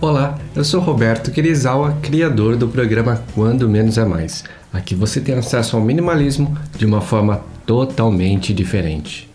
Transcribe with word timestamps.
Olá, 0.00 0.38
eu 0.54 0.62
sou 0.62 0.80
Roberto 0.80 1.32
Kirizawa, 1.32 1.98
criador 2.00 2.54
do 2.54 2.68
programa 2.68 3.20
Quando 3.34 3.68
Menos 3.68 3.98
é 3.98 4.04
Mais. 4.04 4.44
Aqui 4.72 4.94
você 4.94 5.20
tem 5.20 5.34
acesso 5.34 5.74
ao 5.74 5.82
minimalismo 5.82 6.56
de 6.76 6.86
uma 6.86 7.00
forma 7.00 7.40
totalmente 7.66 8.54
diferente. 8.54 9.28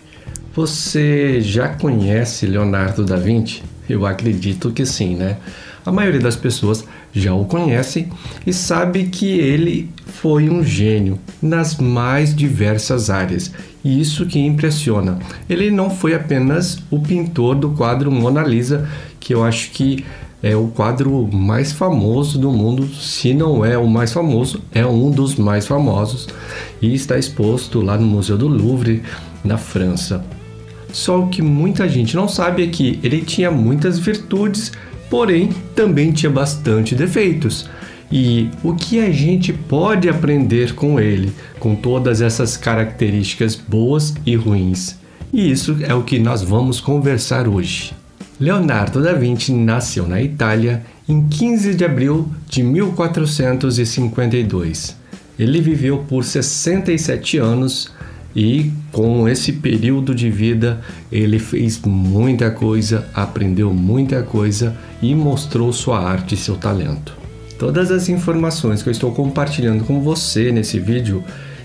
Você 0.55 1.41
já 1.41 1.67
conhece 1.67 2.45
Leonardo 2.45 3.03
da 3.03 3.17
Vinci? 3.17 3.61
Eu 3.89 4.05
acredito 4.05 4.71
que 4.71 4.85
sim, 4.85 5.17
né? 5.17 5.35
A 5.85 5.91
maioria 5.91 6.21
das 6.21 6.37
pessoas 6.37 6.85
já 7.11 7.33
o 7.33 7.43
conhecem 7.43 8.07
e 8.47 8.53
sabe 8.53 9.09
que 9.09 9.37
ele 9.37 9.89
foi 10.05 10.49
um 10.49 10.63
gênio 10.63 11.19
nas 11.41 11.75
mais 11.75 12.33
diversas 12.33 13.09
áreas. 13.09 13.51
E 13.83 13.99
isso 13.99 14.25
que 14.25 14.39
impressiona. 14.39 15.19
Ele 15.49 15.69
não 15.69 15.89
foi 15.89 16.15
apenas 16.15 16.77
o 16.89 17.01
pintor 17.01 17.55
do 17.55 17.71
quadro 17.71 18.09
Mona 18.09 18.43
Lisa, 18.43 18.87
que 19.19 19.33
eu 19.33 19.43
acho 19.43 19.71
que 19.71 20.05
é 20.43 20.57
o 20.57 20.67
quadro 20.67 21.25
mais 21.31 21.71
famoso 21.71 22.37
do 22.37 22.51
mundo, 22.51 22.85
se 22.93 23.33
não 23.33 23.63
é 23.63 23.77
o 23.77 23.87
mais 23.87 24.11
famoso, 24.11 24.61
é 24.73 24.85
um 24.85 25.09
dos 25.09 25.35
mais 25.35 25.65
famosos 25.65 26.27
e 26.81 26.93
está 26.93 27.17
exposto 27.17 27.79
lá 27.79 27.97
no 27.97 28.05
Museu 28.05 28.37
do 28.37 28.49
Louvre, 28.49 29.01
na 29.41 29.57
França. 29.57 30.23
Só 30.91 31.21
o 31.21 31.29
que 31.29 31.41
muita 31.41 31.87
gente 31.87 32.13
não 32.13 32.27
sabe 32.27 32.63
é 32.63 32.67
que 32.67 32.99
ele 33.01 33.21
tinha 33.21 33.49
muitas 33.49 33.97
virtudes, 33.97 34.73
porém 35.09 35.49
também 35.73 36.11
tinha 36.11 36.29
bastante 36.29 36.93
defeitos. 36.93 37.69
E 38.11 38.49
o 38.63 38.75
que 38.75 38.99
a 38.99 39.09
gente 39.09 39.53
pode 39.53 40.09
aprender 40.09 40.75
com 40.75 40.99
ele, 40.99 41.31
com 41.57 41.73
todas 41.73 42.21
essas 42.21 42.57
características 42.57 43.55
boas 43.55 44.13
e 44.25 44.35
ruins? 44.35 44.99
E 45.31 45.49
isso 45.49 45.77
é 45.81 45.95
o 45.95 46.03
que 46.03 46.19
nós 46.19 46.43
vamos 46.43 46.79
conversar 46.79 47.47
hoje. 47.47 48.02
Leonardo 48.43 49.01
da 49.01 49.13
Vinci 49.13 49.53
nasceu 49.53 50.05
na 50.05 50.21
Itália 50.21 50.83
em 51.07 51.25
15 51.29 51.75
de 51.75 51.85
abril 51.85 52.27
de 52.49 52.61
1452. 52.61 54.97
Ele 55.39 55.61
viveu 55.61 55.99
por 55.99 56.25
67 56.25 57.37
anos 57.37 57.89
e, 58.35 58.69
com 58.91 59.29
esse 59.29 59.53
período 59.53 60.13
de 60.13 60.29
vida, 60.29 60.81
ele 61.09 61.39
fez 61.39 61.79
muita 61.85 62.51
coisa, 62.51 63.07
aprendeu 63.13 63.73
muita 63.73 64.21
coisa 64.23 64.75
e 65.01 65.15
mostrou 65.15 65.71
sua 65.71 66.05
arte 66.05 66.35
e 66.35 66.37
seu 66.37 66.57
talento. 66.57 67.13
Todas 67.57 67.91
as 67.91 68.09
informações 68.09 68.83
que 68.83 68.89
eu 68.89 68.91
estou 68.91 69.13
compartilhando 69.13 69.85
com 69.85 70.01
você 70.01 70.51
nesse 70.51 70.81
vídeo 70.81 71.23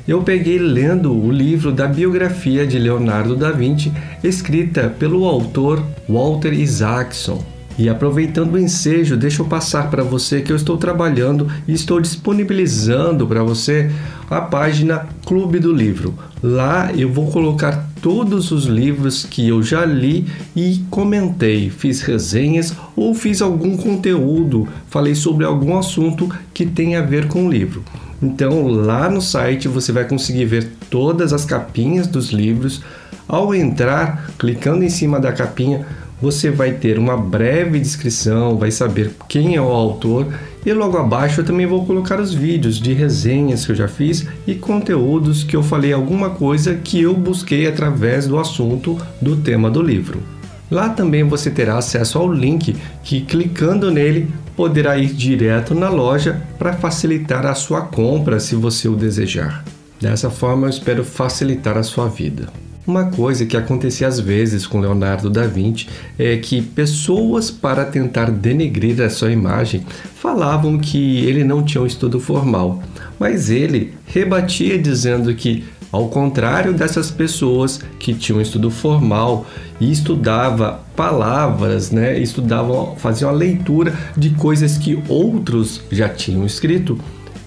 eu 0.08 0.22
peguei 0.22 0.58
lendo 0.58 1.12
o 1.12 1.30
livro 1.30 1.70
da 1.70 1.86
biografia 1.86 2.66
de 2.66 2.78
Leonardo 2.78 3.36
da 3.36 3.50
Vinci, 3.50 3.92
escrita 4.24 4.88
pelo 4.88 5.26
autor 5.26 5.84
Walter 6.08 6.54
Isaacson. 6.54 7.44
E 7.78 7.90
aproveitando 7.90 8.54
o 8.54 8.58
ensejo, 8.58 9.18
deixa 9.18 9.42
eu 9.42 9.46
passar 9.46 9.90
para 9.90 10.02
você 10.02 10.40
que 10.40 10.50
eu 10.50 10.56
estou 10.56 10.78
trabalhando 10.78 11.46
e 11.68 11.74
estou 11.74 12.00
disponibilizando 12.00 13.26
para 13.26 13.42
você 13.42 13.90
a 14.30 14.40
página 14.40 15.06
Clube 15.26 15.60
do 15.60 15.72
Livro. 15.72 16.14
Lá 16.42 16.90
eu 16.94 17.12
vou 17.12 17.30
colocar 17.30 17.86
todos 18.00 18.50
os 18.50 18.64
livros 18.64 19.24
que 19.24 19.46
eu 19.46 19.62
já 19.62 19.84
li 19.84 20.26
e 20.56 20.82
comentei, 20.88 21.68
fiz 21.68 22.00
resenhas 22.00 22.74
ou 22.96 23.14
fiz 23.14 23.42
algum 23.42 23.76
conteúdo, 23.76 24.66
falei 24.88 25.14
sobre 25.14 25.44
algum 25.44 25.76
assunto 25.76 26.28
que 26.54 26.64
tem 26.64 26.96
a 26.96 27.02
ver 27.02 27.28
com 27.28 27.46
o 27.46 27.50
livro. 27.50 27.84
Então, 28.22 28.66
lá 28.66 29.08
no 29.08 29.22
site 29.22 29.68
você 29.68 29.92
vai 29.92 30.04
conseguir 30.04 30.44
ver 30.44 30.68
todas 30.90 31.32
as 31.32 31.44
capinhas 31.44 32.06
dos 32.06 32.30
livros. 32.30 32.82
Ao 33.28 33.54
entrar, 33.54 34.30
clicando 34.38 34.82
em 34.82 34.88
cima 34.88 35.20
da 35.20 35.32
capinha, 35.32 35.86
você 36.20 36.50
vai 36.50 36.72
ter 36.72 36.98
uma 36.98 37.16
breve 37.16 37.78
descrição, 37.78 38.58
vai 38.58 38.70
saber 38.70 39.12
quem 39.28 39.54
é 39.54 39.60
o 39.60 39.68
autor 39.68 40.26
e 40.66 40.72
logo 40.72 40.96
abaixo 40.96 41.40
eu 41.40 41.44
também 41.44 41.66
vou 41.66 41.86
colocar 41.86 42.20
os 42.20 42.34
vídeos 42.34 42.80
de 42.80 42.92
resenhas 42.92 43.64
que 43.64 43.72
eu 43.72 43.76
já 43.76 43.86
fiz 43.86 44.26
e 44.46 44.54
conteúdos 44.54 45.44
que 45.44 45.54
eu 45.54 45.62
falei 45.62 45.92
alguma 45.92 46.30
coisa 46.30 46.74
que 46.74 47.00
eu 47.00 47.14
busquei 47.14 47.66
através 47.66 48.26
do 48.26 48.38
assunto 48.38 48.98
do 49.20 49.36
tema 49.36 49.70
do 49.70 49.80
livro. 49.80 50.37
Lá 50.70 50.88
também 50.90 51.24
você 51.24 51.50
terá 51.50 51.78
acesso 51.78 52.18
ao 52.18 52.32
link 52.32 52.76
que 53.02 53.22
clicando 53.22 53.90
nele 53.90 54.28
poderá 54.54 54.98
ir 54.98 55.12
direto 55.12 55.74
na 55.74 55.88
loja 55.88 56.42
para 56.58 56.72
facilitar 56.72 57.46
a 57.46 57.54
sua 57.54 57.82
compra 57.82 58.38
se 58.38 58.54
você 58.54 58.88
o 58.88 58.96
desejar. 58.96 59.64
Dessa 60.00 60.30
forma, 60.30 60.66
eu 60.66 60.70
espero 60.70 61.04
facilitar 61.04 61.76
a 61.76 61.82
sua 61.82 62.08
vida. 62.08 62.48
Uma 62.86 63.04
coisa 63.04 63.44
que 63.44 63.56
acontecia 63.56 64.08
às 64.08 64.18
vezes 64.18 64.66
com 64.66 64.80
Leonardo 64.80 65.28
da 65.28 65.46
Vinci 65.46 65.88
é 66.18 66.36
que 66.38 66.62
pessoas, 66.62 67.50
para 67.50 67.84
tentar 67.84 68.30
denegrir 68.30 69.02
a 69.02 69.10
sua 69.10 69.30
imagem, 69.30 69.84
falavam 70.14 70.78
que 70.78 71.18
ele 71.26 71.44
não 71.44 71.62
tinha 71.62 71.82
um 71.82 71.86
estudo 71.86 72.18
formal, 72.18 72.82
mas 73.18 73.50
ele 73.50 73.92
rebatia 74.06 74.78
dizendo 74.78 75.34
que 75.34 75.64
ao 75.90 76.08
contrário 76.08 76.72
dessas 76.72 77.10
pessoas 77.10 77.80
que 77.98 78.14
tinham 78.14 78.40
estudo 78.40 78.70
formal 78.70 79.46
e 79.80 79.90
estudava 79.90 80.80
palavras, 80.94 81.90
né, 81.90 82.18
estudavam, 82.18 82.96
faziam 82.96 83.30
a 83.30 83.32
leitura 83.32 83.94
de 84.16 84.30
coisas 84.30 84.76
que 84.76 85.02
outros 85.08 85.80
já 85.90 86.08
tinham 86.08 86.44
escrito, 86.44 86.98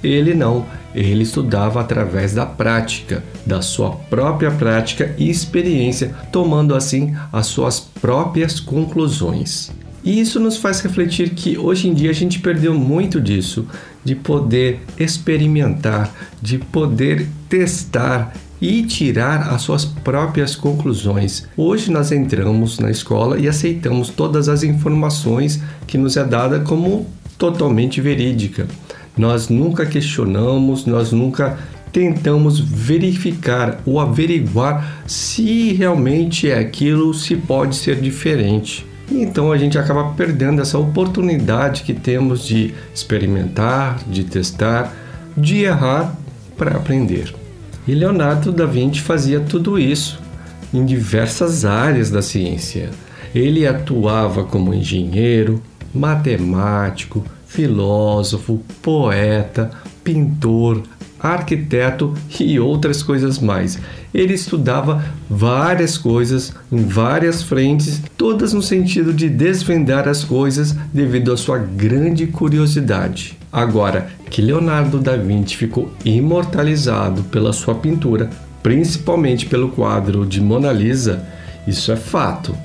ele 0.03 0.33
não, 0.33 0.65
ele 0.95 1.23
estudava 1.23 1.79
através 1.79 2.33
da 2.33 2.45
prática, 2.45 3.23
da 3.45 3.61
sua 3.61 3.91
própria 3.91 4.51
prática 4.51 5.13
e 5.17 5.29
experiência, 5.29 6.15
tomando 6.31 6.73
assim 6.73 7.15
as 7.31 7.47
suas 7.47 7.79
próprias 7.79 8.59
conclusões. 8.59 9.71
E 10.03 10.19
isso 10.19 10.39
nos 10.39 10.57
faz 10.57 10.81
refletir 10.81 11.31
que 11.31 11.57
hoje 11.57 11.87
em 11.87 11.93
dia 11.93 12.09
a 12.09 12.13
gente 12.13 12.39
perdeu 12.39 12.73
muito 12.73 13.21
disso, 13.21 13.67
de 14.03 14.15
poder 14.15 14.79
experimentar, 14.97 16.11
de 16.41 16.57
poder 16.57 17.27
testar 17.47 18.33
e 18.59 18.83
tirar 18.83 19.49
as 19.53 19.63
suas 19.63 19.85
próprias 19.85 20.55
conclusões. 20.55 21.47
Hoje 21.57 21.91
nós 21.91 22.11
entramos 22.11 22.79
na 22.79 22.91
escola 22.91 23.39
e 23.39 23.47
aceitamos 23.47 24.09
todas 24.09 24.47
as 24.47 24.63
informações 24.63 25.61
que 25.87 25.97
nos 25.97 26.17
é 26.17 26.23
dada 26.23 26.59
como 26.59 27.07
totalmente 27.37 27.99
verídica. 27.99 28.67
Nós 29.17 29.49
nunca 29.49 29.85
questionamos, 29.85 30.85
nós 30.85 31.11
nunca 31.11 31.57
tentamos 31.91 32.59
verificar 32.59 33.81
ou 33.85 33.99
averiguar 33.99 35.03
se 35.05 35.73
realmente 35.73 36.49
é 36.49 36.57
aquilo, 36.57 37.13
se 37.13 37.35
pode 37.35 37.75
ser 37.75 37.99
diferente. 37.99 38.85
Então 39.11 39.51
a 39.51 39.57
gente 39.57 39.77
acaba 39.77 40.13
perdendo 40.13 40.61
essa 40.61 40.77
oportunidade 40.77 41.83
que 41.83 41.93
temos 41.93 42.45
de 42.45 42.73
experimentar, 42.93 43.99
de 44.07 44.23
testar, 44.23 44.93
de 45.35 45.63
errar 45.63 46.15
para 46.57 46.77
aprender. 46.77 47.33
E 47.87 47.93
Leonardo 47.93 48.51
da 48.51 48.65
Vinci 48.65 49.01
fazia 49.01 49.39
tudo 49.39 49.77
isso 49.77 50.19
em 50.73 50.85
diversas 50.85 51.65
áreas 51.65 52.09
da 52.09 52.21
ciência. 52.21 52.89
Ele 53.33 53.67
atuava 53.67 54.43
como 54.43 54.73
engenheiro, 54.73 55.61
matemático, 55.93 57.25
filósofo, 57.47 58.61
poeta, 58.81 59.71
pintor, 60.03 60.83
arquiteto 61.21 62.13
e 62.39 62.59
outras 62.59 63.03
coisas 63.03 63.39
mais. 63.39 63.79
Ele 64.13 64.33
estudava 64.33 65.03
várias 65.29 65.97
coisas 65.97 66.53
em 66.71 66.83
várias 66.83 67.43
frentes, 67.43 68.01
todas 68.17 68.53
no 68.53 68.61
sentido 68.61 69.13
de 69.13 69.29
desvendar 69.29 70.07
as 70.07 70.23
coisas 70.23 70.75
devido 70.93 71.31
à 71.31 71.37
sua 71.37 71.57
grande 71.57 72.27
curiosidade. 72.27 73.37
Agora, 73.51 74.07
que 74.29 74.41
Leonardo 74.41 74.99
da 74.99 75.17
Vinci 75.17 75.57
ficou 75.57 75.91
imortalizado 76.05 77.23
pela 77.23 77.51
sua 77.51 77.75
pintura, 77.75 78.29
principalmente 78.63 79.45
pelo 79.45 79.69
quadro 79.69 80.25
de 80.25 80.39
Mona 80.39 80.71
Lisa, 80.71 81.25
isso 81.67 81.91
é 81.91 81.95
fato. 81.95 82.55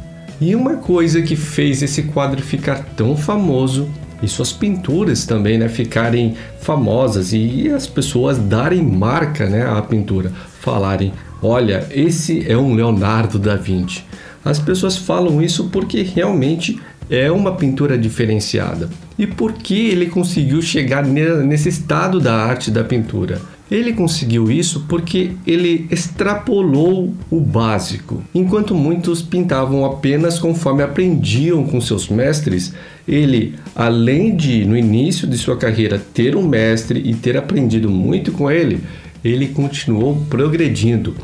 E 0.41 0.55
uma 0.55 0.77
coisa 0.77 1.23
que 1.23 1.35
fez 1.35 1.83
esse 1.83 2.05
quadro 2.05 2.43
ficar 2.43 2.85
tão 2.97 3.17
famoso 3.17 3.89
e 4.23 4.29
suas 4.29 4.53
pinturas 4.53 5.27
também, 5.27 5.59
né, 5.59 5.69
ficarem 5.69 6.35
famosas 6.61 7.33
e 7.33 7.69
as 7.69 7.87
pessoas 7.87 8.39
darem 8.39 8.83
marca, 8.83 9.47
né, 9.47 9.67
à 9.67 9.81
pintura, 9.83 10.33
falarem, 10.61 11.13
olha, 11.43 11.87
esse 11.91 12.51
é 12.51 12.57
um 12.57 12.75
Leonardo 12.75 13.39
da 13.39 13.57
Vinci. 13.57 14.05
As 14.45 14.59
pessoas 14.59 14.97
falam 14.97 15.43
isso 15.43 15.69
porque 15.71 16.03
realmente 16.03 16.81
é 17.11 17.31
uma 17.31 17.53
pintura 17.53 17.97
diferenciada. 17.97 18.89
E 19.19 19.27
por 19.27 19.53
que 19.53 19.89
ele 19.89 20.07
conseguiu 20.07 20.61
chegar 20.61 21.05
nesse 21.05 21.69
estado 21.69 22.21
da 22.21 22.35
arte 22.35 22.71
da 22.71 22.85
pintura? 22.85 23.41
Ele 23.69 23.93
conseguiu 23.93 24.49
isso 24.51 24.85
porque 24.89 25.33
ele 25.45 25.89
extrapolou 25.91 27.13
o 27.29 27.41
básico. 27.41 28.23
Enquanto 28.33 28.75
muitos 28.75 29.23
pintavam 29.23 29.85
apenas 29.85 30.39
conforme 30.39 30.85
aprendiam 30.85 31.65
com 31.65 31.81
seus 31.81 32.09
mestres, 32.09 32.73
ele, 33.09 33.57
além 33.75 34.37
de 34.37 34.65
no 34.65 34.77
início 34.77 35.27
de 35.27 35.37
sua 35.37 35.57
carreira 35.57 36.01
ter 36.15 36.37
um 36.37 36.47
mestre 36.47 37.03
e 37.05 37.13
ter 37.13 37.37
aprendido 37.37 37.91
muito 37.91 38.31
com 38.31 38.49
ele, 38.49 38.81
ele 39.25 39.49
continuou 39.49 40.25
progredindo. 40.31 41.17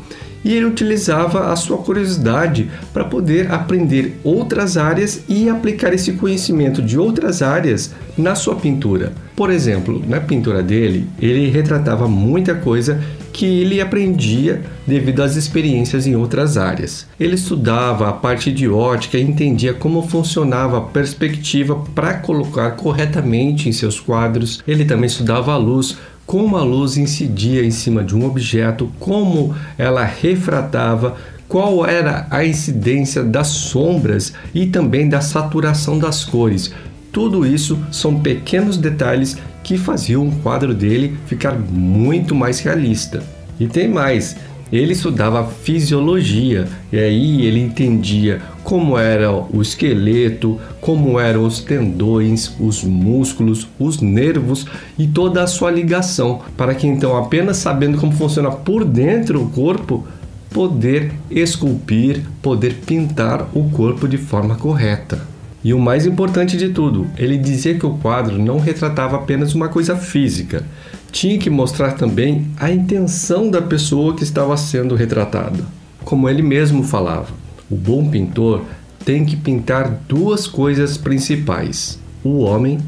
E 0.43 0.53
ele 0.53 0.65
utilizava 0.65 1.51
a 1.51 1.55
sua 1.55 1.77
curiosidade 1.77 2.69
para 2.91 3.05
poder 3.05 3.51
aprender 3.51 4.19
outras 4.23 4.77
áreas 4.77 5.23
e 5.27 5.49
aplicar 5.49 5.93
esse 5.93 6.13
conhecimento 6.13 6.81
de 6.81 6.97
outras 6.97 7.41
áreas 7.41 7.93
na 8.17 8.35
sua 8.35 8.55
pintura. 8.55 9.13
Por 9.35 9.49
exemplo, 9.49 10.03
na 10.07 10.19
pintura 10.19 10.61
dele, 10.61 11.07
ele 11.19 11.49
retratava 11.49 12.07
muita 12.07 12.53
coisa 12.53 13.01
que 13.33 13.45
ele 13.45 13.81
aprendia 13.81 14.61
devido 14.85 15.23
às 15.23 15.35
experiências 15.35 16.05
em 16.05 16.15
outras 16.15 16.55
áreas. 16.55 17.07
Ele 17.19 17.33
estudava 17.33 18.07
a 18.07 18.13
parte 18.13 18.51
de 18.51 18.69
ótica 18.69 19.17
e 19.17 19.23
entendia 19.23 19.73
como 19.73 20.07
funcionava 20.07 20.77
a 20.77 20.81
perspectiva 20.81 21.75
para 21.95 22.13
colocar 22.13 22.71
corretamente 22.71 23.67
em 23.67 23.71
seus 23.71 23.99
quadros. 23.99 24.61
Ele 24.67 24.85
também 24.85 25.07
estudava 25.07 25.51
a 25.51 25.57
luz, 25.57 25.97
como 26.33 26.57
a 26.57 26.63
luz 26.63 26.97
incidia 26.97 27.63
em 27.63 27.69
cima 27.69 28.03
de 28.03 28.15
um 28.15 28.25
objeto, 28.25 28.91
como 28.99 29.53
ela 29.77 30.03
refratava, 30.03 31.15
qual 31.47 31.85
era 31.85 32.25
a 32.31 32.43
incidência 32.43 33.23
das 33.23 33.49
sombras 33.49 34.33
e 34.51 34.65
também 34.65 35.07
da 35.07 35.21
saturação 35.21 35.99
das 35.99 36.25
cores. 36.25 36.73
Tudo 37.11 37.45
isso 37.45 37.77
são 37.91 38.19
pequenos 38.19 38.77
detalhes 38.77 39.37
que 39.61 39.77
faziam 39.77 40.27
o 40.27 40.31
quadro 40.37 40.73
dele 40.73 41.15
ficar 41.27 41.53
muito 41.53 42.33
mais 42.33 42.59
realista. 42.61 43.21
E 43.59 43.67
tem 43.67 43.87
mais, 43.87 44.35
ele 44.71 44.93
estudava 44.93 45.45
fisiologia 45.45 46.67
e 46.91 46.97
aí 46.97 47.45
ele 47.45 47.59
entendia 47.59 48.41
como 48.63 48.97
era 48.97 49.31
o 49.31 49.61
esqueleto, 49.61 50.59
como 50.79 51.19
eram 51.19 51.45
os 51.45 51.59
tendões, 51.59 52.51
os 52.59 52.83
músculos, 52.83 53.67
os 53.77 53.99
nervos 53.99 54.65
e 54.97 55.05
toda 55.05 55.43
a 55.43 55.47
sua 55.47 55.69
ligação, 55.69 56.41
para 56.55 56.73
que 56.73 56.87
então 56.87 57.17
apenas 57.17 57.57
sabendo 57.57 57.97
como 57.97 58.13
funciona 58.13 58.49
por 58.49 58.85
dentro 58.85 59.41
o 59.41 59.49
corpo, 59.49 60.07
poder 60.49 61.11
esculpir, 61.29 62.21
poder 62.41 62.75
pintar 62.85 63.49
o 63.53 63.69
corpo 63.71 64.07
de 64.07 64.17
forma 64.17 64.55
correta. 64.55 65.33
E 65.63 65.73
o 65.73 65.79
mais 65.79 66.05
importante 66.05 66.57
de 66.57 66.69
tudo, 66.69 67.07
ele 67.17 67.37
dizia 67.37 67.75
que 67.75 67.85
o 67.85 67.97
quadro 67.97 68.37
não 68.37 68.59
retratava 68.59 69.15
apenas 69.15 69.55
uma 69.55 69.69
coisa 69.69 69.95
física, 69.95 70.63
tinha 71.11 71.37
que 71.37 71.49
mostrar 71.49 71.93
também 71.93 72.47
a 72.59 72.71
intenção 72.71 73.49
da 73.49 73.61
pessoa 73.61 74.15
que 74.15 74.23
estava 74.23 74.57
sendo 74.57 74.95
retratada. 74.95 75.63
Como 76.03 76.27
ele 76.27 76.41
mesmo 76.41 76.83
falava, 76.83 77.27
o 77.69 77.75
bom 77.75 78.09
pintor 78.09 78.63
tem 79.05 79.25
que 79.25 79.35
pintar 79.35 79.89
duas 80.07 80.47
coisas 80.47 80.97
principais: 80.97 81.99
o 82.23 82.39
homem 82.39 82.79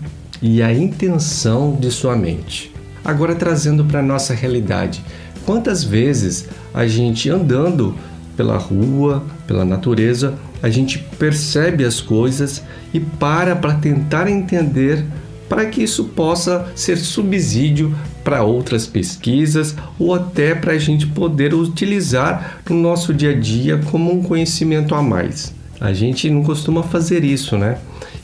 e 0.41 0.61
a 0.61 0.73
intenção 0.73 1.75
de 1.79 1.91
sua 1.91 2.15
mente. 2.15 2.71
Agora 3.03 3.35
trazendo 3.35 3.85
para 3.85 4.01
nossa 4.01 4.33
realidade, 4.33 5.03
quantas 5.45 5.83
vezes 5.83 6.47
a 6.73 6.87
gente 6.87 7.29
andando 7.29 7.95
pela 8.35 8.57
rua, 8.57 9.23
pela 9.47 9.63
natureza, 9.63 10.33
a 10.61 10.69
gente 10.69 10.99
percebe 11.17 11.85
as 11.85 12.01
coisas 12.01 12.63
e 12.93 12.99
para 12.99 13.55
para 13.55 13.75
tentar 13.75 14.27
entender 14.27 15.05
para 15.47 15.65
que 15.67 15.83
isso 15.83 16.05
possa 16.05 16.67
ser 16.75 16.97
subsídio 16.97 17.95
para 18.25 18.43
outras 18.43 18.87
pesquisas 18.87 19.75
ou 19.99 20.15
até 20.15 20.55
para 20.55 20.73
a 20.73 20.77
gente 20.79 21.05
poder 21.05 21.53
utilizar 21.53 22.59
no 22.67 22.75
nosso 22.75 23.13
dia 23.13 23.29
a 23.29 23.39
dia 23.39 23.79
como 23.91 24.11
um 24.11 24.23
conhecimento 24.23 24.95
a 24.95 25.01
mais. 25.01 25.53
A 25.79 25.93
gente 25.93 26.29
não 26.29 26.43
costuma 26.43 26.81
fazer 26.81 27.23
isso, 27.23 27.55
né? 27.55 27.77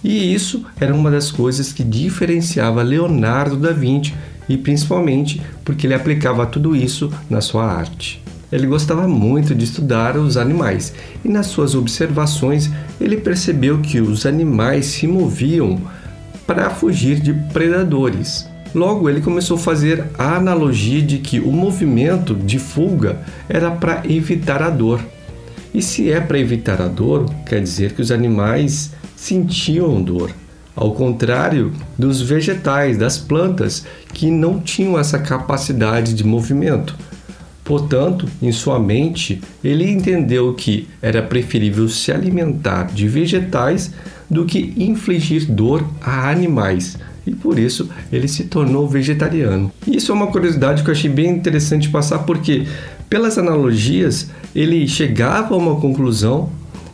E 0.03 0.33
isso 0.33 0.65
era 0.80 0.94
uma 0.94 1.12
das 1.12 1.30
coisas 1.30 1.71
que 1.71 1.83
diferenciava 1.83 2.81
Leonardo 2.81 3.56
da 3.56 3.71
Vinci 3.71 4.15
e 4.50 4.57
principalmente 4.57 5.39
porque 5.63 5.86
ele 5.86 5.94
aplicava 5.94 6.47
tudo 6.47 6.75
isso 6.75 7.13
na 7.30 7.39
sua 7.39 7.65
arte. 7.65 8.21
Ele 8.51 8.65
gostava 8.65 9.07
muito 9.07 9.54
de 9.54 9.63
estudar 9.63 10.18
os 10.18 10.36
animais 10.36 10.94
e 11.24 11.30
nas 11.30 11.45
suas 11.45 11.75
observações 11.75 12.71
ele 13.00 13.18
percebeu 13.18 13.80
que 13.80 14.01
os 14.01 14.25
animais 14.25 14.88
se 14.88 15.06
moviam 15.06 15.80
para 16.47 16.71
fugir 16.71 17.19
de 17.19 17.33
predadores. 17.54 18.50
Logo, 18.73 19.09
ele 19.09 19.21
começou 19.21 19.57
a 19.57 19.59
fazer 19.59 20.06
a 20.18 20.35
analogia 20.35 21.01
de 21.01 21.18
que 21.18 21.39
o 21.39 21.51
movimento 21.51 22.33
de 22.33 22.57
fuga 22.57 23.19
era 23.50 23.69
para 23.69 24.03
evitar 24.09 24.62
a 24.63 24.69
dor. 24.69 25.01
E 25.73 25.81
se 25.81 26.12
é 26.12 26.19
para 26.19 26.39
evitar 26.39 26.81
a 26.81 26.88
dor, 26.88 27.25
quer 27.45 27.62
dizer 27.62 27.94
que 27.94 28.01
os 28.01 28.12
animais 28.12 28.91
sentiam 29.15 30.01
dor. 30.01 30.31
Ao 30.73 30.94
contrário 30.94 31.73
dos 31.97 32.21
vegetais, 32.21 32.97
das 32.97 33.18
plantas, 33.18 33.85
que 34.13 34.31
não 34.31 34.59
tinham 34.59 34.97
essa 34.97 35.19
capacidade 35.19 36.13
de 36.13 36.23
movimento. 36.23 36.95
Portanto, 37.63 38.27
em 38.41 38.51
sua 38.51 38.79
mente, 38.79 39.41
ele 39.63 39.89
entendeu 39.89 40.53
que 40.53 40.88
era 41.01 41.21
preferível 41.21 41.88
se 41.88 42.12
alimentar 42.12 42.85
de 42.85 43.07
vegetais 43.07 43.91
do 44.29 44.45
que 44.45 44.73
infligir 44.77 45.45
dor 45.45 45.85
a 46.01 46.29
animais, 46.29 46.97
e 47.25 47.31
por 47.33 47.59
isso 47.59 47.89
ele 48.12 48.27
se 48.27 48.45
tornou 48.45 48.88
vegetariano. 48.88 49.71
Isso 49.88 50.12
é 50.12 50.15
uma 50.15 50.27
curiosidade 50.27 50.83
que 50.83 50.89
eu 50.89 50.94
achei 50.94 51.09
bem 51.09 51.29
interessante 51.29 51.89
passar, 51.89 52.19
porque 52.19 52.65
pelas 53.09 53.38
analogias 53.38 54.29
ele 54.56 54.88
chegava 54.88 55.53
a 55.53 55.57
uma 55.57 55.75
conclusão 55.75 56.50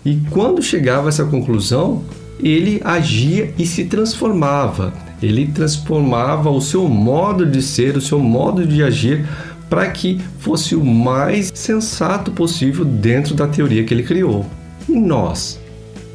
e 0.06 0.18
quando 0.30 0.62
chegava 0.62 1.08
a 1.08 1.10
essa 1.10 1.26
conclusão 1.26 2.04
ele 2.40 2.82
agia 2.84 3.54
e 3.58 3.66
se 3.66 3.86
transformava. 3.86 4.94
Ele 5.22 5.48
transformava 5.48 6.50
o 6.50 6.62
seu 6.62 6.88
modo 6.88 7.46
de 7.46 7.62
ser, 7.62 7.98
o 7.98 8.02
seu 8.02 8.20
modo 8.20 8.66
de 8.66 8.84
agir 8.84 9.26
para 9.70 9.90
que 9.90 10.22
fosse 10.40 10.76
o 10.76 10.86
mais 10.86 11.52
sensato 11.54 12.32
possível 12.32 12.86
dentro 12.86 13.34
da 13.34 13.48
teoria 13.48 13.84
que 13.84 13.94
ele 13.94 14.04
criou. 14.04 14.46
E 14.88 14.94
nós? 14.94 15.60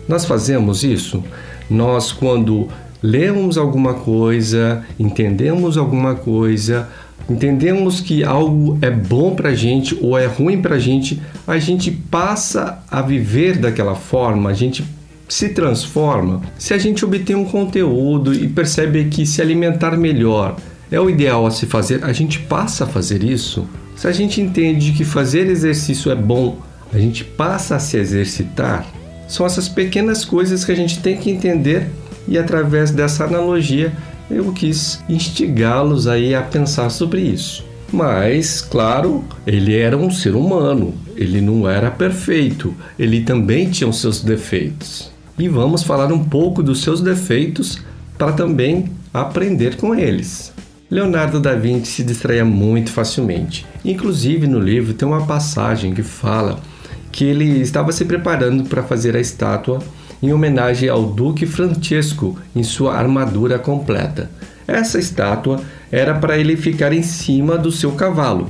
Nós 0.08 0.24
fazemos 0.24 0.82
isso? 0.84 1.22
Nós, 1.68 2.12
quando 2.12 2.68
lemos 3.02 3.58
alguma 3.58 3.94
coisa, 3.94 4.84
entendemos 4.99 5.76
alguma 5.76 6.14
coisa, 6.14 6.88
entendemos 7.28 8.00
que 8.00 8.22
algo 8.22 8.78
é 8.81 8.90
bom 8.90 9.34
para 9.34 9.54
gente 9.54 9.99
ou 10.00 10.16
é 10.16 10.26
ruim 10.26 10.62
para 10.62 10.78
gente, 10.78 11.20
a 11.46 11.58
gente 11.58 11.90
passa 11.90 12.82
a 12.90 13.02
viver 13.02 13.58
daquela 13.58 13.94
forma, 13.94 14.50
a 14.50 14.54
gente 14.54 14.84
se 15.28 15.49
transforma. 15.49 16.43
Se 16.58 16.75
a 16.75 16.78
gente 16.78 17.04
obtém 17.04 17.34
um 17.34 17.44
conteúdo 17.44 18.34
e 18.34 18.46
percebe 18.46 19.06
que 19.06 19.25
se 19.25 19.40
alimentar 19.40 19.96
melhor 19.96 20.56
é 20.90 21.00
o 21.00 21.08
ideal 21.08 21.46
a 21.46 21.50
se 21.50 21.64
fazer, 21.66 22.05
a 22.05 22.12
gente 22.12 22.38
passa 22.38 22.84
a 22.84 22.87
fazer 22.87 23.25
isso. 23.25 23.66
Se 23.96 24.06
a 24.06 24.12
gente 24.12 24.40
entende 24.40 24.93
que 24.93 25.05
fazer 25.05 25.46
exercício 25.46 26.12
é 26.12 26.14
bom, 26.14 26.58
a 26.93 26.98
gente 26.98 27.25
passa 27.25 27.76
a 27.76 27.78
se 27.78 27.96
exercitar. 27.96 28.87
São 29.26 29.46
essas 29.46 29.69
pequenas 29.69 30.25
coisas 30.25 30.64
que 30.64 30.72
a 30.72 30.75
gente 30.76 31.00
tem 31.00 31.16
que 31.16 31.31
entender 31.31 31.88
e 32.26 32.38
através 32.38 32.90
dessa 32.90 33.24
analogia 33.24 33.92
eu 34.30 34.52
quis 34.52 35.02
instigá-los 35.08 36.06
aí 36.06 36.34
a 36.34 36.43
pensar 36.43 36.91
sobre 36.91 37.20
isso. 37.20 37.64
Mas, 37.93 38.62
claro, 38.62 39.22
ele 39.46 39.76
era 39.76 39.96
um 39.96 40.10
ser 40.10 40.34
humano, 40.34 40.94
ele 41.14 41.41
não 41.41 41.69
era 41.69 41.91
perfeito, 41.91 42.74
ele 42.98 43.20
também 43.20 43.70
tinha 43.70 43.88
os 43.88 44.00
seus 44.00 44.22
defeitos. 44.22 45.12
E 45.38 45.48
vamos 45.48 45.82
falar 45.82 46.10
um 46.10 46.24
pouco 46.24 46.62
dos 46.62 46.82
seus 46.82 47.02
defeitos 47.02 47.79
para 48.17 48.32
também 48.32 48.91
aprender 49.12 49.76
com 49.76 49.94
eles. 49.94 50.52
Leonardo 50.91 51.41
da 51.41 51.55
Vinci 51.55 51.91
se 51.91 52.02
distraía 52.02 52.44
muito 52.44 52.91
facilmente. 52.91 53.67
Inclusive 53.84 54.46
no 54.46 54.58
livro 54.58 54.94
tem 54.94 55.08
uma 55.08 55.26
passagem 55.26 55.93
que 55.94 56.02
fala 56.02 56.60
que 57.10 57.24
ele 57.24 57.60
estava 57.60 57.93
se 57.93 58.05
preparando 58.05 58.64
para 58.64 58.82
fazer 58.82 59.17
a 59.17 59.20
estátua 59.20 59.81
em 60.22 60.32
homenagem 60.32 60.88
ao 60.88 61.02
Duque 61.05 61.44
Francesco 61.46 62.38
em 62.55 62.62
sua 62.62 62.94
armadura 62.94 63.58
completa. 63.58 64.31
Essa 64.67 64.98
estátua 64.98 65.60
era 65.91 66.14
para 66.14 66.38
ele 66.38 66.56
ficar 66.56 66.93
em 66.93 67.02
cima 67.02 67.58
do 67.58 67.72
seu 67.72 67.93
cavalo. 67.93 68.48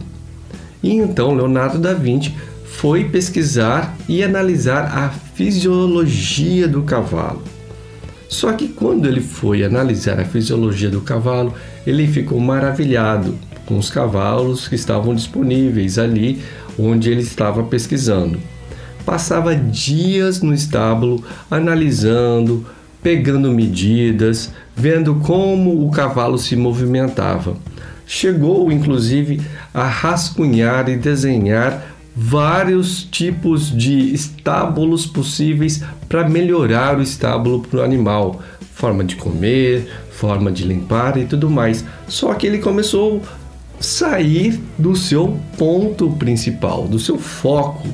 E 0.83 0.93
então 0.93 1.35
Leonardo 1.35 1.79
da 1.79 1.95
Vinci 1.95 2.35
foi 2.67 3.05
pesquisar 3.05 3.97
e 4.09 4.23
analisar 4.23 4.97
a 4.97 5.09
fisiologia 5.09 6.69
do 6.69 6.83
cavalo. 6.83 7.43
Só 8.29 8.53
que 8.53 8.69
quando 8.69 9.07
ele 9.07 9.21
foi 9.21 9.65
analisar 9.65 10.19
a 10.19 10.25
fisiologia 10.25 10.91
do 10.91 11.01
cavalo, 11.01 11.55
ele 11.87 12.07
ficou 12.07 12.41
maravilhado 12.41 13.35
com 13.67 13.79
os 13.79 13.91
cavalos 13.91 14.69
que 14.69 14.75
estavam 14.75 15.15
disponíveis 15.15 15.99
ali 15.99 16.43
onde 16.79 17.11
ele 17.11 17.21
estava 17.21 17.63
pesquisando 17.63 18.39
passava 19.05 19.55
dias 19.55 20.41
no 20.41 20.55
estábulo 20.55 21.23
analisando, 21.51 22.67
pegando 23.03 23.51
medidas, 23.51 24.53
vendo 24.77 25.17
como 25.17 25.87
o 25.87 25.91
cavalo 25.91 26.39
se 26.39 26.57
movimentava. 26.57 27.57
Chegou, 28.07 28.71
inclusive, 28.71 29.41
a 29.73 29.85
rascunhar 29.85 30.89
e 30.89 30.97
desenhar 30.97 31.93
vários 32.15 33.05
tipos 33.05 33.77
de 33.77 34.13
estábulos 34.13 35.07
possíveis 35.07 35.83
para 36.09 36.29
melhorar 36.29 36.99
o 36.99 37.03
estábulo 37.03 37.61
para 37.61 37.81
o 37.81 37.83
animal, 37.83 38.43
forma 38.75 39.03
de 39.03 39.17
comer, 39.17 39.91
forma 40.11 40.53
de 40.53 40.65
limpar 40.65 41.17
e 41.17 41.25
tudo 41.25 41.49
mais. 41.49 41.85
Só 42.07 42.35
que 42.35 42.47
ele 42.47 42.59
começou 42.59 43.23
sair 43.83 44.61
do 44.79 44.95
seu 44.95 45.39
ponto 45.59 46.11
principal, 46.11 46.87
do 46.87 46.99
seu 46.99 47.19
foco. 47.19 47.89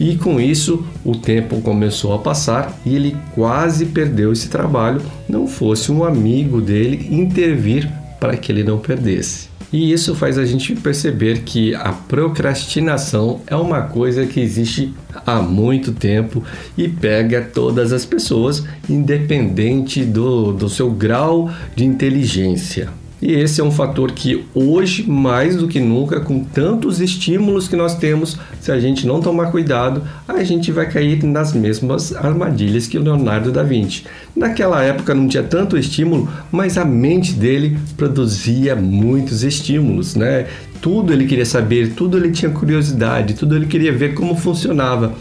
E 0.00 0.16
com 0.16 0.40
isso, 0.40 0.82
o 1.04 1.14
tempo 1.14 1.60
começou 1.60 2.14
a 2.14 2.18
passar 2.18 2.74
e 2.86 2.96
ele 2.96 3.14
quase 3.34 3.84
perdeu 3.84 4.32
esse 4.32 4.48
trabalho, 4.48 5.02
não 5.28 5.46
fosse 5.46 5.92
um 5.92 6.02
amigo 6.02 6.58
dele 6.58 7.06
intervir 7.10 7.86
para 8.18 8.34
que 8.34 8.50
ele 8.50 8.64
não 8.64 8.78
perdesse. 8.78 9.50
E 9.70 9.92
isso 9.92 10.14
faz 10.14 10.38
a 10.38 10.44
gente 10.44 10.74
perceber 10.74 11.42
que 11.42 11.74
a 11.74 11.92
procrastinação 11.92 13.40
é 13.46 13.54
uma 13.54 13.82
coisa 13.82 14.26
que 14.26 14.40
existe 14.40 14.92
há 15.24 15.40
muito 15.40 15.92
tempo 15.92 16.42
e 16.76 16.88
pega 16.88 17.42
todas 17.42 17.92
as 17.92 18.04
pessoas, 18.04 18.64
independente 18.88 20.02
do, 20.02 20.52
do 20.52 20.68
seu 20.68 20.90
grau 20.90 21.50
de 21.76 21.84
inteligência. 21.84 22.88
E 23.22 23.32
esse 23.32 23.60
é 23.60 23.64
um 23.64 23.70
fator 23.70 24.12
que 24.12 24.44
hoje, 24.54 25.08
mais 25.08 25.56
do 25.56 25.68
que 25.68 25.78
nunca, 25.78 26.20
com 26.20 26.42
tantos 26.42 27.00
estímulos 27.00 27.68
que 27.68 27.76
nós 27.76 27.94
temos, 27.96 28.38
se 28.60 28.72
a 28.72 28.80
gente 28.80 29.06
não 29.06 29.20
tomar 29.20 29.50
cuidado, 29.50 30.02
a 30.26 30.42
gente 30.42 30.72
vai 30.72 30.90
cair 30.90 31.22
nas 31.22 31.52
mesmas 31.52 32.14
armadilhas 32.14 32.86
que 32.86 32.96
o 32.96 33.02
Leonardo 33.02 33.52
da 33.52 33.62
Vinci. 33.62 34.04
Naquela 34.34 34.82
época 34.82 35.14
não 35.14 35.28
tinha 35.28 35.42
tanto 35.42 35.76
estímulo, 35.76 36.28
mas 36.50 36.78
a 36.78 36.84
mente 36.84 37.34
dele 37.34 37.76
produzia 37.96 38.74
muitos 38.74 39.42
estímulos, 39.42 40.14
né? 40.14 40.46
Tudo 40.80 41.12
ele 41.12 41.26
queria 41.26 41.44
saber, 41.44 41.92
tudo 41.92 42.16
ele 42.16 42.30
tinha 42.30 42.50
curiosidade, 42.50 43.34
tudo 43.34 43.54
ele 43.54 43.66
queria 43.66 43.92
ver 43.92 44.14
como 44.14 44.34
funcionava 44.34 45.12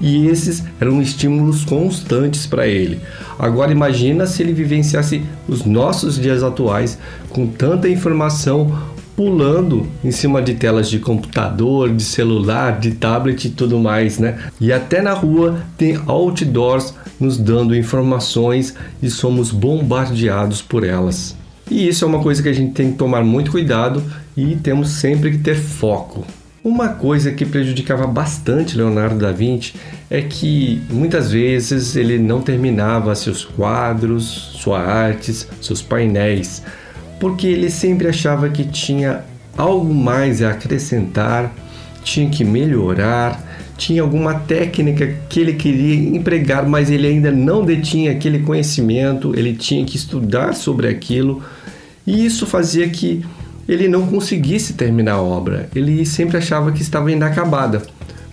e 0.00 0.26
esses 0.26 0.62
eram 0.80 1.00
estímulos 1.02 1.64
constantes 1.64 2.46
para 2.46 2.66
ele. 2.66 3.00
Agora 3.38 3.72
imagina 3.72 4.26
se 4.26 4.42
ele 4.42 4.52
vivenciasse 4.52 5.22
os 5.48 5.64
nossos 5.64 6.18
dias 6.18 6.42
atuais 6.42 6.98
com 7.30 7.46
tanta 7.46 7.88
informação 7.88 8.96
pulando 9.18 9.84
em 10.04 10.12
cima 10.12 10.40
de 10.40 10.54
telas 10.54 10.88
de 10.88 11.00
computador, 11.00 11.92
de 11.92 12.04
celular, 12.04 12.78
de 12.78 12.92
tablet 12.92 13.46
e 13.46 13.50
tudo 13.50 13.76
mais, 13.76 14.16
né? 14.16 14.38
E 14.60 14.72
até 14.72 15.02
na 15.02 15.12
rua 15.12 15.60
tem 15.76 16.00
outdoors 16.06 16.94
nos 17.18 17.36
dando 17.36 17.74
informações 17.74 18.76
e 19.02 19.10
somos 19.10 19.50
bombardeados 19.50 20.62
por 20.62 20.84
elas. 20.84 21.36
E 21.68 21.88
isso 21.88 22.04
é 22.04 22.08
uma 22.08 22.22
coisa 22.22 22.40
que 22.42 22.48
a 22.48 22.52
gente 22.52 22.72
tem 22.74 22.92
que 22.92 22.98
tomar 22.98 23.24
muito 23.24 23.50
cuidado 23.50 24.04
e 24.36 24.54
temos 24.54 24.90
sempre 24.90 25.32
que 25.32 25.38
ter 25.38 25.56
foco. 25.56 26.24
Uma 26.62 26.88
coisa 26.88 27.30
que 27.30 27.46
prejudicava 27.46 28.04
bastante 28.06 28.76
Leonardo 28.76 29.16
da 29.16 29.30
Vinci 29.30 29.74
é 30.10 30.20
que 30.20 30.82
muitas 30.90 31.30
vezes 31.30 31.94
ele 31.94 32.18
não 32.18 32.40
terminava 32.40 33.14
seus 33.14 33.44
quadros, 33.44 34.24
suas 34.24 34.80
artes, 34.80 35.48
seus 35.62 35.80
painéis, 35.80 36.62
porque 37.20 37.46
ele 37.46 37.70
sempre 37.70 38.08
achava 38.08 38.48
que 38.48 38.64
tinha 38.64 39.24
algo 39.56 39.94
mais 39.94 40.42
a 40.42 40.50
acrescentar, 40.50 41.54
tinha 42.02 42.28
que 42.28 42.44
melhorar, 42.44 43.40
tinha 43.76 44.02
alguma 44.02 44.34
técnica 44.34 45.14
que 45.28 45.38
ele 45.38 45.52
queria 45.52 45.94
empregar, 45.94 46.66
mas 46.68 46.90
ele 46.90 47.06
ainda 47.06 47.30
não 47.30 47.64
detinha 47.64 48.10
aquele 48.10 48.40
conhecimento, 48.40 49.32
ele 49.36 49.54
tinha 49.54 49.84
que 49.84 49.96
estudar 49.96 50.54
sobre 50.54 50.88
aquilo, 50.88 51.40
e 52.04 52.26
isso 52.26 52.46
fazia 52.46 52.88
que 52.88 53.24
ele 53.68 53.86
não 53.86 54.06
conseguisse 54.06 54.72
terminar 54.72 55.14
a 55.14 55.22
obra. 55.22 55.68
Ele 55.74 56.06
sempre 56.06 56.38
achava 56.38 56.72
que 56.72 56.80
estava 56.80 57.12
inacabada. 57.12 57.82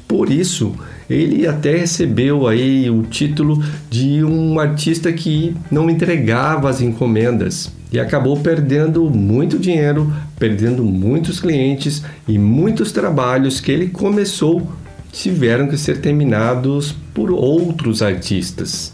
Por 0.08 0.32
isso, 0.32 0.74
ele 1.10 1.46
até 1.46 1.77
recebeu 1.77 2.48
aí 2.48 2.89
o 2.89 3.04
título 3.04 3.62
de 3.89 4.24
um 4.24 4.60
artista 4.60 5.12
que 5.12 5.56
não 5.70 5.89
entregava 5.89 6.70
as 6.70 6.80
encomendas 6.80 7.72
e 7.92 8.00
acabou 8.00 8.38
perdendo 8.38 9.10
muito 9.10 9.60
dinheiro, 9.60 10.12
perdendo 10.39 10.84
muitos 10.84 11.39
clientes 11.39 12.04
e 12.27 12.38
muitos 12.38 12.92
trabalhos 12.92 13.60
que 13.60 13.72
ele 13.72 13.89
começou 13.89 14.72
tiveram 15.12 15.68
que 15.68 15.77
ser 15.77 16.01
terminados 16.01 16.96
por 17.13 17.32
outros 17.32 18.01
artistas. 18.01 18.94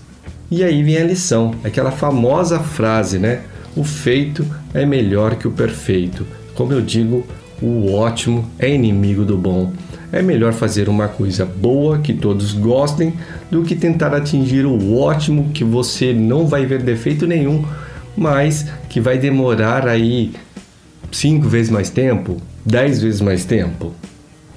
E 0.50 0.64
aí 0.64 0.84
vem 0.84 0.98
a 0.98 1.04
lição, 1.04 1.56
aquela 1.64 1.92
famosa 1.92 2.60
frase, 2.60 3.18
né? 3.18 3.42
O 3.76 3.84
feito 3.84 4.46
é 4.74 4.86
melhor 4.86 5.36
que 5.36 5.48
o 5.48 5.52
perfeito. 5.52 6.26
Como 6.56 6.74
eu 6.74 6.82
digo, 6.82 7.26
o 7.62 7.94
ótimo 7.94 8.50
é 8.58 8.74
inimigo 8.74 9.24
do 9.24 9.38
bom. 9.38 9.72
É 10.12 10.22
melhor 10.22 10.52
fazer 10.52 10.90
uma 10.90 11.08
coisa 11.08 11.46
boa 11.46 12.00
que 12.00 12.14
todos 12.14 12.54
gostem 12.54 13.14
do 13.50 13.64
que 13.64 13.76
tentar 13.76 14.14
atingir 14.14 14.66
o 14.66 14.98
ótimo 14.98 15.52
que 15.54 15.64
você 15.64 16.14
não 16.14 16.48
vai 16.48 16.66
ver 16.66 16.82
defeito 16.82 17.26
nenhum, 17.26 17.64
mas 18.16 18.66
que 18.90 19.00
vai 19.00 19.18
demorar 19.18 19.88
aí 19.88 20.34
cinco 21.12 21.48
vezes 21.48 21.72
mais 21.72 21.90
tempo, 21.90 22.38
dez 22.66 23.02
vezes 23.02 23.22
mais 23.22 23.46
tempo. 23.46 23.94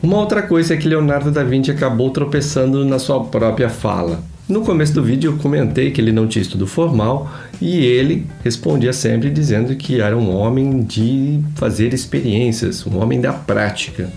Uma 0.02 0.18
outra 0.18 0.42
coisa 0.42 0.75
é 0.75 0.76
que 0.76 0.88
Leonardo 0.88 1.30
da 1.30 1.44
Vinci 1.44 1.71
acabou 1.71 2.11
tropeçando 2.11 2.85
na 2.85 2.99
sua 2.99 3.25
própria 3.25 3.68
fala. 3.68 4.23
No 4.46 4.60
começo 4.60 4.92
do 4.92 5.02
vídeo 5.02 5.32
eu 5.32 5.38
comentei 5.38 5.90
que 5.90 5.98
ele 5.98 6.12
não 6.12 6.28
tinha 6.28 6.42
estudo 6.42 6.66
formal 6.66 7.32
e 7.62 7.78
ele 7.78 8.26
respondia 8.42 8.92
sempre 8.92 9.30
dizendo 9.30 9.74
que 9.74 10.02
era 10.02 10.14
um 10.14 10.36
homem 10.36 10.82
de 10.82 11.40
fazer 11.54 11.94
experiências, 11.94 12.86
um 12.86 13.00
homem 13.00 13.22
da 13.22 13.32
prática. 13.32 14.12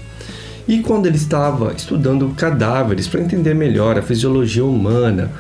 E 0.68 0.80
quando 0.80 1.06
ele 1.06 1.16
estava 1.16 1.72
estudando 1.72 2.28
cadáveres 2.36 3.08
para 3.08 3.22
entender 3.22 3.54
melhor 3.54 3.98
a 3.98 4.02
fisiologia 4.02 4.66
humana, 4.66 5.32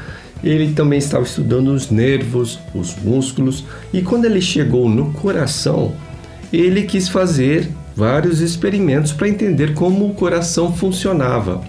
ele 0.41 0.71
também 0.71 0.99
estava 0.99 1.25
estudando 1.25 1.67
os 1.73 1.89
nervos, 1.89 2.57
os 2.73 2.95
músculos, 2.95 3.65
e 3.91 4.01
quando 4.01 4.23
ele 4.23 4.39
chegou 4.39 4.87
no 4.87 5.11
coração, 5.11 5.93
ele 6.53 6.83
quis 6.83 7.09
fazer 7.09 7.69
vários 7.93 8.39
experimentos 8.39 9.11
para 9.11 9.27
entender 9.27 9.73
como 9.73 10.05
o 10.05 10.13
coração 10.13 10.73
funcionava. 10.73 11.61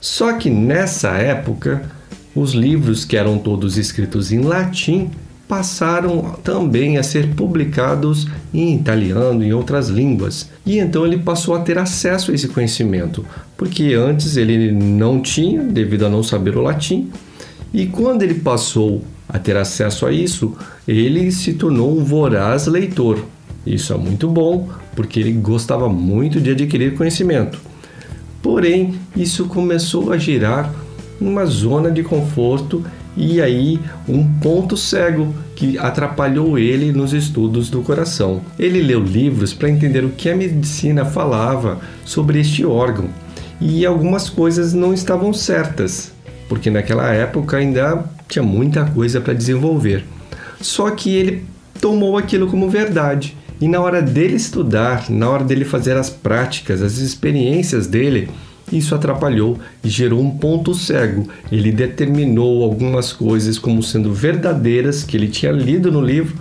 Só 0.00 0.32
que 0.32 0.48
nessa 0.48 1.10
época, 1.10 1.97
os 2.34 2.52
livros, 2.52 3.04
que 3.04 3.16
eram 3.16 3.38
todos 3.38 3.76
escritos 3.76 4.32
em 4.32 4.40
latim, 4.40 5.10
passaram 5.48 6.36
também 6.44 6.98
a 6.98 7.02
ser 7.02 7.34
publicados 7.34 8.26
em 8.52 8.76
italiano 8.76 9.42
e 9.42 9.52
outras 9.52 9.88
línguas. 9.88 10.50
E 10.64 10.78
então 10.78 11.06
ele 11.06 11.18
passou 11.18 11.54
a 11.54 11.60
ter 11.60 11.78
acesso 11.78 12.30
a 12.30 12.34
esse 12.34 12.48
conhecimento, 12.48 13.24
porque 13.56 13.94
antes 13.94 14.36
ele 14.36 14.70
não 14.70 15.22
tinha, 15.22 15.62
devido 15.62 16.04
a 16.04 16.10
não 16.10 16.22
saber 16.22 16.56
o 16.56 16.62
latim. 16.62 17.10
E 17.72 17.86
quando 17.86 18.22
ele 18.22 18.34
passou 18.34 19.02
a 19.26 19.38
ter 19.38 19.56
acesso 19.56 20.06
a 20.06 20.12
isso, 20.12 20.54
ele 20.86 21.32
se 21.32 21.54
tornou 21.54 21.98
um 21.98 22.04
voraz 22.04 22.66
leitor. 22.66 23.24
Isso 23.66 23.92
é 23.92 23.96
muito 23.96 24.28
bom, 24.28 24.68
porque 24.94 25.18
ele 25.20 25.32
gostava 25.32 25.88
muito 25.88 26.40
de 26.40 26.50
adquirir 26.50 26.94
conhecimento. 26.94 27.58
Porém, 28.42 28.94
isso 29.16 29.46
começou 29.46 30.12
a 30.12 30.18
girar 30.18 30.72
uma 31.20 31.44
zona 31.46 31.90
de 31.90 32.02
conforto 32.02 32.84
e 33.16 33.40
aí 33.40 33.80
um 34.08 34.24
ponto 34.40 34.76
cego 34.76 35.34
que 35.56 35.76
atrapalhou 35.78 36.58
ele 36.58 36.92
nos 36.92 37.12
estudos 37.12 37.68
do 37.68 37.82
coração. 37.82 38.40
Ele 38.58 38.80
leu 38.80 39.00
livros 39.00 39.52
para 39.52 39.68
entender 39.68 40.04
o 40.04 40.10
que 40.10 40.30
a 40.30 40.36
medicina 40.36 41.04
falava 41.04 41.80
sobre 42.04 42.40
este 42.40 42.64
órgão 42.64 43.08
e 43.60 43.84
algumas 43.84 44.30
coisas 44.30 44.72
não 44.72 44.94
estavam 44.94 45.32
certas, 45.32 46.12
porque 46.48 46.70
naquela 46.70 47.12
época 47.12 47.56
ainda 47.56 48.04
tinha 48.28 48.42
muita 48.42 48.84
coisa 48.84 49.20
para 49.20 49.34
desenvolver. 49.34 50.04
Só 50.60 50.90
que 50.90 51.14
ele 51.14 51.44
tomou 51.80 52.16
aquilo 52.16 52.46
como 52.46 52.70
verdade. 52.70 53.36
E 53.60 53.66
na 53.66 53.80
hora 53.80 54.00
dele 54.00 54.36
estudar, 54.36 55.10
na 55.10 55.28
hora 55.28 55.42
dele 55.42 55.64
fazer 55.64 55.96
as 55.96 56.08
práticas, 56.08 56.80
as 56.80 56.98
experiências 56.98 57.88
dele, 57.88 58.28
isso 58.72 58.94
atrapalhou 58.94 59.58
e 59.82 59.88
gerou 59.88 60.20
um 60.20 60.30
ponto 60.30 60.74
cego. 60.74 61.28
Ele 61.50 61.72
determinou 61.72 62.62
algumas 62.62 63.12
coisas 63.12 63.58
como 63.58 63.82
sendo 63.82 64.12
verdadeiras 64.12 65.04
que 65.04 65.16
ele 65.16 65.28
tinha 65.28 65.52
lido 65.52 65.90
no 65.90 66.00
livro, 66.00 66.36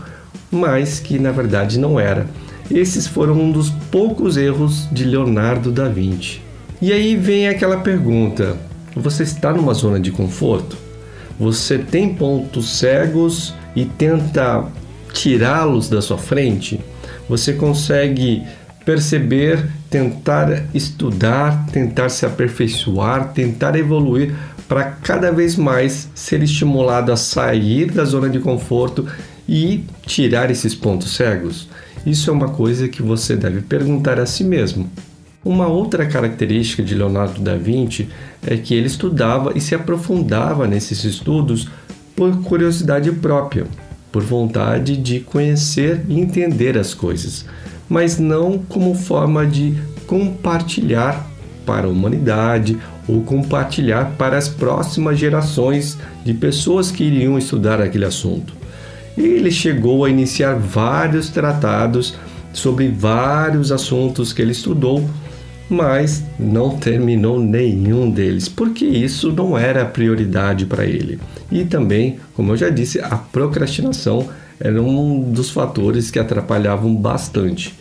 mas 0.52 1.00
que 1.00 1.20
na 1.20 1.32
verdade 1.32 1.80
não 1.80 2.00
era. 2.00 2.28
Esses 2.70 3.08
foram 3.08 3.40
um 3.40 3.52
dos 3.52 3.70
poucos 3.92 4.36
erros 4.36 4.88
de 4.92 5.06
Leonardo 5.06 5.72
da 5.72 5.88
Vinci. 5.88 6.42
E 6.82 6.92
aí 6.92 7.16
vem 7.16 7.48
aquela 7.48 7.78
pergunta: 7.78 8.58
você 8.96 9.24
está 9.24 9.54
numa 9.54 9.74
zona 9.74 10.00
de 10.00 10.12
conforto? 10.12 10.78
Você 11.40 11.78
tem 11.78 12.14
pontos 12.14 12.70
cegos 12.78 13.54
e 13.76 13.86
tenta 13.86 14.66
tirá-los 15.14 15.88
da 15.88 16.02
sua 16.02 16.18
frente? 16.18 16.80
Você 17.30 17.54
consegue 17.54 18.44
perceber, 18.88 19.68
tentar 19.90 20.64
estudar, 20.74 21.68
tentar 21.74 22.08
se 22.08 22.26
aperfeiçoar, 22.26 23.34
tentar 23.34 23.76
evoluir 23.76 24.34
para 24.66 24.86
cada 24.86 25.30
vez 25.30 25.58
mais 25.58 26.08
ser 26.16 26.42
estimulado 26.42 27.12
a 27.12 27.18
sair 27.18 27.92
da 27.92 28.06
zona 28.06 28.30
de 28.30 28.40
conforto 28.40 29.06
e 29.46 29.84
tirar 30.06 30.50
esses 30.50 30.74
pontos 30.74 31.18
cegos? 31.18 31.68
Isso 32.06 32.30
é 32.30 32.34
uma 32.34 32.48
coisa 32.48 32.88
que 32.88 33.02
você 33.02 33.36
deve 33.36 33.60
perguntar 33.60 34.22
a 34.22 34.26
si 34.26 34.46
mesmo. 34.46 34.90
Uma 35.44 35.68
outra 35.68 36.06
característica 36.06 36.82
de 36.82 36.96
Leonardo 36.96 37.42
da 37.42 37.58
Vinci 37.58 38.08
é 38.42 38.56
que 38.56 38.74
ele 38.74 38.88
estudava 38.88 39.52
e 39.54 39.60
se 39.60 39.76
aprofundava 39.76 40.66
nesses 40.66 41.04
estudos 41.04 41.68
por 42.16 42.42
curiosidade 42.44 43.12
própria, 43.12 43.68
por 44.14 44.24
vontade 44.24 44.96
de 44.96 45.20
conhecer 45.20 46.06
e 46.08 46.22
entender 46.22 46.78
as 46.78 46.94
coisas 46.94 47.46
mas 47.90 48.18
não 48.18 48.58
como 48.58 48.96
forma 48.96 49.46
de 49.46 49.76
compartilhar 50.06 51.30
para 51.66 51.88
a 51.88 51.90
humanidade 51.90 52.78
ou 53.08 53.22
compartilhar 53.22 54.16
para 54.18 54.38
as 54.38 54.48
próximas 54.48 55.18
gerações 55.18 55.98
de 56.24 56.34
pessoas 56.34 56.92
que 56.92 57.04
iriam 57.04 57.38
estudar 57.38 57.82
aquele 57.82 58.06
assunto. 58.06 58.54
Ele 59.18 59.52
chegou 59.52 60.06
a 60.06 60.10
iniciar 60.10 60.56
vários 60.56 61.30
tratados 61.30 62.16
sobre 62.54 62.90
vários 62.90 63.72
assuntos 63.72 64.32
que 64.32 64.42
ele 64.42 64.52
estudou, 64.52 65.08
mas 65.70 66.24
não 66.40 66.78
terminou 66.78 67.40
nenhum 67.40 68.10
deles, 68.10 68.48
porque 68.48 68.86
isso 68.86 69.32
não 69.32 69.58
era 69.58 69.86
prioridade 69.86 70.66
para 70.66 70.86
ele. 70.86 71.20
E 71.52 71.66
também, 71.66 72.20
como 72.36 72.54
eu 72.54 72.58
já 72.58 72.70
disse, 72.70 73.00
a 73.00 73.16
procrastinação 73.16 74.28
era 74.60 74.82
um 74.82 75.32
dos 75.32 75.50
fatores 75.50 76.10
que 76.10 76.20
atrapalhavam 76.20 76.96
bastante. 76.96 77.78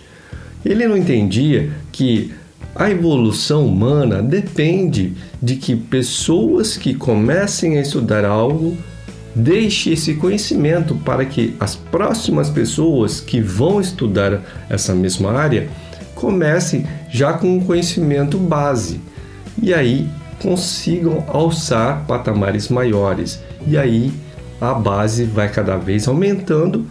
Ele 0.65 0.87
não 0.87 0.97
entendia 0.97 1.71
que 1.93 2.33
a 2.75 2.91
evolução 2.91 3.67
humana 3.67 4.23
depende 4.23 5.15
de 5.43 5.57
que 5.57 5.75
pessoas 5.75 6.77
que 6.77 6.95
comecem 6.95 7.79
a 7.79 7.81
estudar 7.81 8.25
algo 8.25 8.77
deixem 9.35 9.93
esse 9.93 10.15
conhecimento 10.15 10.95
para 10.95 11.25
que 11.25 11.55
as 11.61 11.77
próximas 11.77 12.51
pessoas 12.51 13.21
que 13.21 13.41
vão 13.41 13.81
estudar 13.81 14.43
essa 14.69 14.95
mesma 14.95 15.33
área 15.33 15.69
comecem 16.15 16.87
já 17.11 17.35
com 17.35 17.57
um 17.57 17.61
conhecimento 17.61 18.39
base 18.39 19.01
e 19.63 19.73
aí 19.73 20.09
consigam 20.41 21.25
alçar 21.29 22.05
patamares 22.07 22.69
maiores. 22.69 23.41
E 23.67 23.77
aí 23.77 24.13
a 24.61 24.73
base 24.75 25.25
vai 25.25 25.49
cada 25.51 25.77
vez 25.77 26.09
aumentando 26.09 26.87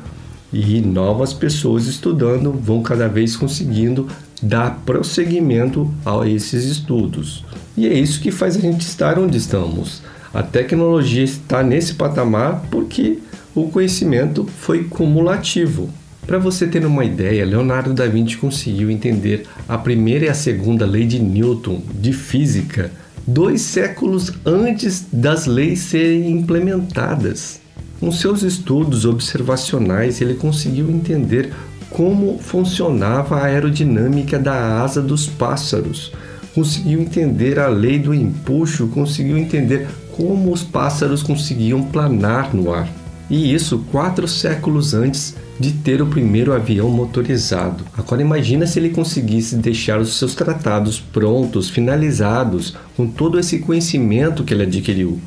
e 0.53 0.79
novas 0.81 1.34
pessoas 1.34 1.86
estudando 1.88 2.51
vão 2.51 2.81
cada 2.81 3.07
vez 3.07 3.36
conseguindo 3.36 4.07
dar 4.41 4.81
prosseguimento 4.86 5.91
a 6.05 6.27
esses 6.27 6.65
estudos. 6.65 7.43
E 7.75 7.88
é 7.88 7.93
isso 7.93 8.22
que 8.22 8.31
faz 8.31 8.55
a 8.55 8.60
gente 8.60 8.81
estar 8.81 9.19
onde 9.19 9.38
estamos. 9.38 10.01
A 10.34 10.43
tecnologia 10.43 11.24
está 11.24 11.63
nesse 11.63 11.95
patamar 11.95 12.65
porque 12.69 13.19
o 13.53 13.69
conhecimento 13.69 14.45
foi 14.60 14.84
cumulativo. 14.84 15.89
Para 16.25 16.39
você 16.39 16.67
ter 16.67 16.86
uma 16.86 17.05
ideia, 17.05 17.45
Leonardo 17.45 17.93
da 17.93 18.07
Vinci 18.07 18.38
conseguiu 18.38 18.89
entender 18.89 19.45
a 19.67 19.77
primeira 19.77 20.25
e 20.25 20.29
a 20.29 20.34
segunda 20.34 20.86
lei 20.86 21.05
de 21.05 21.19
Newton 21.19 21.81
de 21.93 22.12
física 22.13 22.91
dois 23.27 23.62
séculos 23.62 24.32
antes 24.46 25.05
das 25.12 25.46
leis 25.46 25.79
serem 25.79 26.29
implementadas. 26.32 27.60
Com 28.00 28.12
seus 28.12 28.44
estudos 28.44 29.05
observacionais, 29.05 30.22
ele 30.22 30.36
conseguiu 30.36 30.89
entender 30.91 31.51
como 31.89 32.38
funcionava 32.39 33.38
a 33.38 33.46
aerodinâmica 33.46 34.38
da 34.38 34.82
asa 34.82 35.01
dos 35.01 35.27
pássaros, 35.27 36.12
conseguiu 36.53 37.01
entender 37.01 37.58
a 37.58 37.67
lei 37.67 37.98
do 37.98 38.13
empuxo, 38.13 38.88
conseguiu 38.88 39.38
entender 39.38 39.88
como 40.15 40.51
os 40.51 40.62
pássaros 40.62 41.24
conseguiam 41.24 41.84
planar 41.84 42.53
no 42.53 42.74
ar. 42.74 42.88
E 43.29 43.53
isso 43.53 43.86
quatro 43.91 44.27
séculos 44.27 44.94
antes 44.94 45.36
de 45.60 45.72
ter 45.72 46.01
o 46.01 46.08
primeiro 46.08 46.53
avião 46.53 46.89
motorizado. 46.89 47.84
Agora 47.98 48.22
imagina 48.22 48.67
se 48.67 48.77
ele 48.77 48.89
conseguisse 48.89 49.55
deixar 49.55 50.00
os 50.00 50.17
seus 50.17 50.36
tratados 50.36 51.00
prontos, 51.00 51.70
finalizados, 51.70 52.75
com 52.96 53.08
todo 53.08 53.39
esse 53.39 53.60
conhecimento 53.60 54.44
que 54.44 54.53
ele 54.53 54.63
adquiriu. 54.63 55.20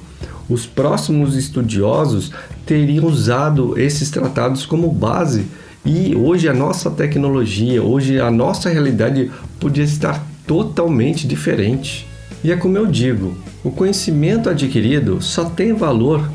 Os 0.49 0.65
próximos 0.65 1.37
estudiosos 1.37 2.31
teriam 2.65 3.07
usado 3.07 3.79
esses 3.79 4.11
tratados 4.11 4.65
como 4.65 4.91
base 4.91 5.47
e 5.85 6.15
hoje 6.15 6.49
a 6.49 6.55
nossa 6.55 6.91
tecnologia, 6.91 7.83
hoje 7.83 8.21
a 8.21 8.31
nossa 8.31 8.69
realidade 8.69 9.31
podia 9.59 9.85
estar 9.85 10.25
totalmente 10.47 11.27
diferente. 11.27 12.07
E 12.43 12.53
é 12.53 12.57
como 12.57 12.77
eu 12.77 12.87
digo, 12.87 13.37
o 13.65 13.71
conhecimento 13.71 14.49
adquirido 14.49 15.21
só 15.21 15.45
tem 15.45 15.73
valor 15.73 16.29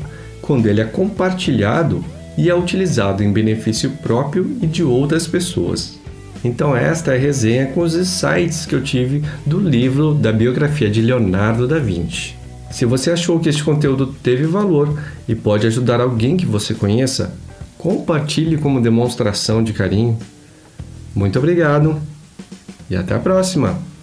quando 0.44 0.66
ele 0.66 0.80
é 0.80 0.84
compartilhado 0.84 2.04
e 2.36 2.50
é 2.50 2.54
utilizado 2.54 3.22
em 3.22 3.32
benefício 3.32 3.90
próprio 4.02 4.58
e 4.60 4.66
de 4.66 4.82
outras 4.82 5.26
pessoas. 5.26 5.98
Então 6.44 6.76
esta 6.76 7.12
é 7.12 7.16
a 7.16 7.18
resenha 7.18 7.66
com 7.68 7.80
os 7.80 7.94
insights 7.94 8.66
que 8.66 8.74
eu 8.74 8.82
tive 8.82 9.24
do 9.46 9.58
livro 9.58 10.12
da 10.12 10.30
biografia 10.30 10.90
de 10.90 11.00
Leonardo 11.00 11.66
da 11.66 11.78
Vinci. 11.78 12.34
Se 12.70 12.84
você 12.84 13.12
achou 13.12 13.40
que 13.40 13.48
este 13.48 13.64
conteúdo 13.64 14.14
teve 14.22 14.44
valor 14.44 15.00
e 15.26 15.34
pode 15.34 15.66
ajudar 15.66 16.00
alguém 16.00 16.36
que 16.36 16.44
você 16.44 16.74
conheça, 16.74 17.34
compartilhe 17.78 18.58
como 18.58 18.82
demonstração 18.82 19.62
de 19.62 19.72
carinho. 19.72 20.18
Muito 21.14 21.38
obrigado 21.38 21.96
e 22.90 22.96
até 22.96 23.14
a 23.14 23.18
próxima! 23.18 23.93